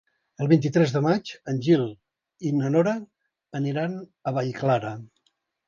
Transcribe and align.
El 0.43 0.47
vint-i-tres 0.53 0.93
de 0.95 1.01
maig 1.07 1.33
en 1.53 1.59
Gil 1.67 1.83
i 2.51 2.55
na 2.63 2.73
Nora 2.77 2.95
aniran 3.63 3.97
a 4.33 4.37
Vallclara. 4.41 4.99